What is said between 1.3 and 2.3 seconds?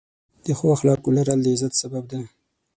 د عزت سبب دی.